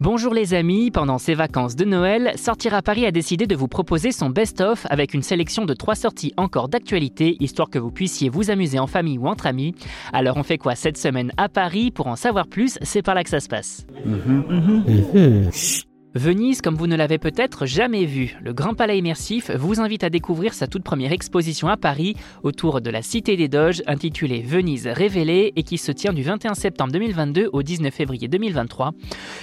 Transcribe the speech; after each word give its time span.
Bonjour 0.00 0.32
les 0.32 0.54
amis, 0.54 0.92
pendant 0.92 1.18
ces 1.18 1.34
vacances 1.34 1.74
de 1.74 1.84
Noël, 1.84 2.30
Sortir 2.36 2.72
à 2.72 2.82
Paris 2.82 3.04
a 3.04 3.10
décidé 3.10 3.48
de 3.48 3.56
vous 3.56 3.66
proposer 3.66 4.12
son 4.12 4.30
best-of 4.30 4.86
avec 4.90 5.12
une 5.12 5.24
sélection 5.24 5.64
de 5.64 5.74
trois 5.74 5.96
sorties 5.96 6.32
encore 6.36 6.68
d'actualité, 6.68 7.36
histoire 7.40 7.68
que 7.68 7.80
vous 7.80 7.90
puissiez 7.90 8.28
vous 8.28 8.52
amuser 8.52 8.78
en 8.78 8.86
famille 8.86 9.18
ou 9.18 9.26
entre 9.26 9.48
amis. 9.48 9.74
Alors 10.12 10.36
on 10.36 10.44
fait 10.44 10.56
quoi 10.56 10.76
cette 10.76 10.98
semaine 10.98 11.32
à 11.36 11.48
Paris? 11.48 11.90
Pour 11.90 12.06
en 12.06 12.14
savoir 12.14 12.46
plus, 12.46 12.78
c'est 12.80 13.02
par 13.02 13.16
là 13.16 13.24
que 13.24 13.30
ça 13.30 13.40
se 13.40 13.48
passe. 13.48 13.88
Venise, 16.18 16.62
comme 16.62 16.74
vous 16.74 16.88
ne 16.88 16.96
l'avez 16.96 17.18
peut-être 17.18 17.64
jamais 17.64 18.04
vu, 18.04 18.36
le 18.42 18.52
Grand 18.52 18.74
Palais 18.74 18.98
immersif 18.98 19.52
vous 19.52 19.80
invite 19.80 20.02
à 20.02 20.10
découvrir 20.10 20.52
sa 20.52 20.66
toute 20.66 20.82
première 20.82 21.12
exposition 21.12 21.68
à 21.68 21.76
Paris 21.76 22.16
autour 22.42 22.80
de 22.80 22.90
la 22.90 23.02
Cité 23.02 23.36
des 23.36 23.46
Doges 23.46 23.84
intitulée 23.86 24.42
Venise 24.42 24.88
révélée 24.88 25.52
et 25.54 25.62
qui 25.62 25.78
se 25.78 25.92
tient 25.92 26.12
du 26.12 26.24
21 26.24 26.54
septembre 26.54 26.90
2022 26.92 27.50
au 27.52 27.62
19 27.62 27.94
février 27.94 28.26
2023. 28.26 28.94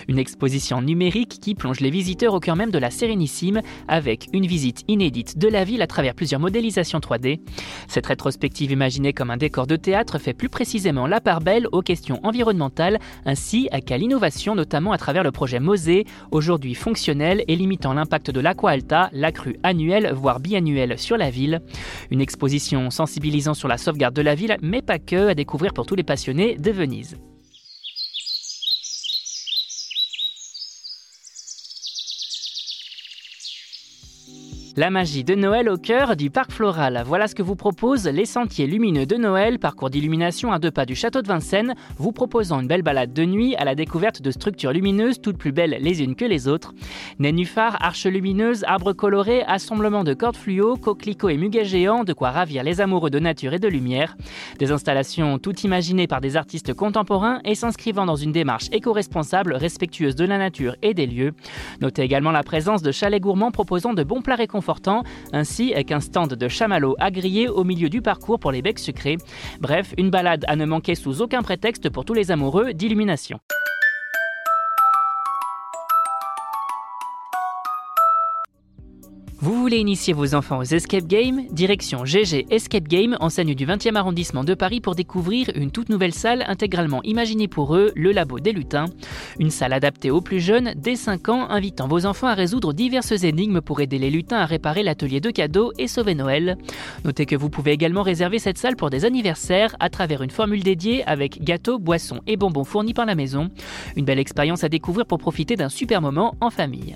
Une 0.09 0.19
exposition 0.19 0.81
numérique 0.81 1.39
qui 1.39 1.55
plonge 1.55 1.79
les 1.79 1.89
visiteurs 1.89 2.33
au 2.33 2.41
cœur 2.41 2.57
même 2.57 2.71
de 2.71 2.77
la 2.77 2.91
Sérénissime 2.91 3.61
avec 3.87 4.27
une 4.33 4.45
visite 4.45 4.83
inédite 4.89 5.37
de 5.37 5.47
la 5.47 5.63
ville 5.63 5.81
à 5.81 5.87
travers 5.87 6.13
plusieurs 6.13 6.41
modélisations 6.41 6.99
3D. 6.99 7.39
Cette 7.87 8.07
rétrospective 8.07 8.71
imaginée 8.71 9.13
comme 9.13 9.31
un 9.31 9.37
décor 9.37 9.65
de 9.65 9.77
théâtre 9.77 10.17
fait 10.17 10.33
plus 10.33 10.49
précisément 10.49 11.07
la 11.07 11.21
part 11.21 11.39
belle 11.39 11.67
aux 11.71 11.81
questions 11.81 12.19
environnementales 12.23 12.99
ainsi 13.25 13.69
qu'à 13.85 13.97
l'innovation 13.97 14.55
notamment 14.55 14.91
à 14.91 14.97
travers 14.97 15.23
le 15.23 15.31
projet 15.31 15.61
Mosée, 15.61 16.03
aujourd'hui 16.31 16.64
aujourd'hui 16.65 16.73
fonctionnel 16.73 17.43
et 17.47 17.55
limitant 17.55 17.93
l'impact 17.93 18.31
de 18.31 18.39
l'Aqua 18.39 18.71
Alta, 18.71 19.09
la 19.13 19.31
crue 19.31 19.57
annuelle 19.61 20.11
voire 20.13 20.39
biannuelle 20.39 20.97
sur 20.97 21.15
la 21.15 21.29
ville. 21.29 21.61
Une 22.09 22.21
exposition 22.21 22.89
sensibilisant 22.89 23.53
sur 23.53 23.67
la 23.67 23.77
sauvegarde 23.77 24.15
de 24.15 24.23
la 24.23 24.33
ville, 24.33 24.57
mais 24.63 24.81
pas 24.81 24.97
que, 24.97 25.29
à 25.29 25.35
découvrir 25.35 25.73
pour 25.73 25.85
tous 25.85 25.95
les 25.95 26.03
passionnés 26.03 26.57
de 26.57 26.71
Venise. 26.71 27.17
La 34.77 34.89
magie 34.89 35.23
de 35.23 35.35
Noël 35.35 35.69
au 35.69 35.77
cœur 35.77 36.17
du 36.17 36.29
parc 36.29 36.51
floral. 36.51 37.01
Voilà 37.05 37.29
ce 37.29 37.35
que 37.35 37.41
vous 37.41 37.55
proposent 37.55 38.07
les 38.07 38.25
sentiers 38.25 38.67
lumineux 38.67 39.05
de 39.05 39.15
Noël, 39.15 39.57
parcours 39.57 39.89
d'illumination 39.89 40.51
à 40.51 40.59
deux 40.59 40.69
pas 40.69 40.85
du 40.85 40.95
château 40.95 41.21
de 41.21 41.29
Vincennes, 41.29 41.75
vous 41.97 42.11
proposant 42.11 42.59
une 42.59 42.67
belle 42.67 42.81
balade 42.81 43.13
de 43.13 43.23
nuit 43.23 43.55
à 43.55 43.63
la 43.63 43.73
découverte 43.73 44.21
de 44.21 44.31
structures 44.31 44.73
lumineuses 44.73 45.21
toutes 45.21 45.37
plus 45.37 45.53
belles 45.53 45.77
les 45.79 46.03
unes 46.03 46.17
que 46.17 46.25
les 46.25 46.49
autres. 46.49 46.73
Nénuphars, 47.19 47.77
arches 47.81 48.05
lumineuses, 48.05 48.65
arbres 48.67 48.91
colorés, 48.91 49.43
assemblements 49.43 50.03
de 50.03 50.13
cordes 50.13 50.35
fluo, 50.35 50.75
coquelicots 50.75 51.29
et 51.29 51.37
muguets 51.37 51.63
géants, 51.63 52.03
de 52.03 52.11
quoi 52.11 52.31
ravir 52.31 52.61
les 52.61 52.81
amoureux 52.81 53.09
de 53.09 53.19
nature 53.19 53.53
et 53.53 53.59
de 53.59 53.69
lumière. 53.69 54.17
Des 54.59 54.73
installations 54.73 55.39
toutes 55.39 55.63
imaginées 55.63 56.07
par 56.07 56.19
des 56.19 56.35
artistes 56.35 56.73
contemporains 56.73 57.39
et 57.45 57.55
s'inscrivant 57.55 58.05
dans 58.05 58.17
une 58.17 58.33
démarche 58.33 58.67
éco-responsable, 58.73 59.53
respectueuse 59.53 60.15
de 60.15 60.25
la 60.25 60.37
nature 60.37 60.75
et 60.81 60.93
des 60.93 61.07
lieux. 61.07 61.31
Notez 61.79 62.01
également 62.01 62.31
la 62.31 62.43
présence 62.43 62.81
de 62.81 62.91
chalets 62.91 63.21
gourmands 63.21 63.51
proposant 63.51 63.93
de 63.93 64.03
bons 64.03 64.21
plats 64.21 64.35
réconfortants 64.35 64.64
ainsi 65.33 65.73
qu'un 65.85 65.99
stand 65.99 66.33
de 66.33 66.47
chamallows 66.47 66.95
à 66.99 67.11
griller 67.11 67.47
au 67.47 67.63
milieu 67.63 67.89
du 67.89 68.01
parcours 68.01 68.39
pour 68.39 68.51
les 68.51 68.61
becs 68.61 68.79
sucrés. 68.79 69.17
Bref, 69.59 69.93
une 69.97 70.09
balade 70.09 70.45
à 70.47 70.55
ne 70.55 70.65
manquer 70.65 70.95
sous 70.95 71.21
aucun 71.21 71.41
prétexte 71.41 71.89
pour 71.89 72.05
tous 72.05 72.13
les 72.13 72.31
amoureux 72.31 72.73
d'illumination. 72.73 73.39
Vous 79.39 79.53
voulez 79.53 79.77
initier 79.77 80.13
vos 80.13 80.33
enfants 80.33 80.59
aux 80.59 80.63
escape 80.63 81.07
games? 81.07 81.45
Direction 81.51 82.05
GG 82.05 82.47
Escape 82.49 82.87
Game, 82.87 83.17
enseigne 83.19 83.53
du 83.53 83.65
20e 83.67 83.95
arrondissement 83.95 84.45
de 84.45 84.53
Paris 84.53 84.79
pour 84.79 84.95
découvrir 84.95 85.51
une 85.55 85.71
toute 85.71 85.89
nouvelle 85.89 86.13
salle 86.13 86.45
intégralement 86.47 87.03
imaginée 87.03 87.49
pour 87.49 87.75
eux, 87.75 87.91
le 87.95 88.13
Labo 88.13 88.39
des 88.39 88.53
Lutins. 88.53 88.85
Une 89.37 89.49
salle 89.49 89.73
adaptée 89.73 90.09
aux 90.09 90.21
plus 90.21 90.39
jeunes, 90.39 90.73
dès 90.77 90.95
5 90.95 91.27
ans, 91.29 91.49
invitant 91.49 91.87
vos 91.87 92.05
enfants 92.05 92.27
à 92.27 92.33
résoudre 92.33 92.71
diverses 92.71 93.23
énigmes 93.23 93.59
pour 93.59 93.81
aider 93.81 93.99
les 93.99 94.09
lutins 94.09 94.37
à 94.37 94.45
réparer 94.45 94.83
l'atelier 94.83 95.19
de 95.19 95.31
cadeaux 95.31 95.73
et 95.77 95.89
sauver 95.89 96.15
Noël. 96.15 96.57
Notez 97.03 97.25
que 97.25 97.35
vous 97.35 97.49
pouvez 97.49 97.71
également 97.71 98.03
réserver 98.03 98.39
cette 98.39 98.57
salle 98.57 98.77
pour 98.77 98.89
des 98.89 99.03
anniversaires 99.03 99.75
à 99.81 99.89
travers 99.89 100.21
une 100.21 100.31
formule 100.31 100.63
dédiée 100.63 101.03
avec 101.07 101.43
gâteaux, 101.43 101.77
boissons 101.77 102.21
et 102.25 102.37
bonbons 102.37 102.63
fournis 102.63 102.93
par 102.93 103.05
la 103.05 103.15
maison. 103.15 103.49
Une 103.97 104.05
belle 104.05 104.19
expérience 104.19 104.63
à 104.63 104.69
découvrir 104.69 105.05
pour 105.05 105.19
profiter 105.19 105.57
d'un 105.57 105.69
super 105.69 106.01
moment 106.01 106.35
en 106.39 106.49
famille. 106.49 106.95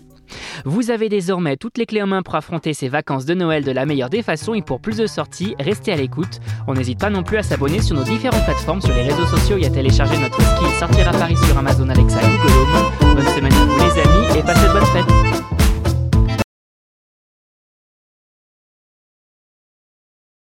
Vous 0.66 0.92
avez 0.92 1.09
désormais 1.09 1.58
toutes 1.58 1.78
les 1.78 1.86
clés 1.86 2.02
en 2.02 2.08
main 2.08 2.22
pour 2.22 2.36
affronter 2.36 2.74
ces 2.74 2.90
vacances 2.90 3.25
de 3.25 3.34
Noël 3.34 3.64
de 3.64 3.72
la 3.72 3.86
meilleure 3.86 4.09
des 4.09 4.22
façons 4.22 4.53
et 4.53 4.62
pour 4.62 4.80
plus 4.81 4.97
de 4.97 5.08
sorties, 5.08 5.56
restez 5.59 5.92
à 5.92 5.96
l'écoute. 5.96 6.40
On 6.68 6.74
n'hésite 6.74 7.00
pas 7.00 7.09
non 7.09 7.24
plus 7.24 7.38
à 7.38 7.44
s'abonner 7.44 7.81
sur 7.81 7.96
nos 7.96 8.03
différentes 8.03 8.44
plateformes, 8.44 8.81
sur 8.81 8.94
les 8.94 9.03
réseaux 9.03 9.28
sociaux 9.28 9.58
et 9.58 9.66
à 9.66 9.70
télécharger 9.70 10.18
notre 10.18 10.42
ski 10.42 10.66
Sortir 10.80 11.08
à 11.09 11.12
Paris 11.12 11.38
sur 11.38 11.58
Amazon 11.58 11.90
Alexa 11.90 12.20
Google 12.20 12.53
Home. 12.75 13.16
Bonne 13.16 13.36
semaine 13.36 13.53
à 13.53 13.66
vous 13.66 13.78
les 13.78 14.02
amis 14.02 14.40
et 14.40 14.44
passez 14.44 14.68
de 14.68 14.74
bonnes 14.74 14.86
fêtes 14.86 15.19